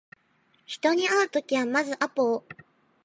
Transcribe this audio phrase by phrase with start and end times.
[0.65, 2.47] 人に会うときはまずアポを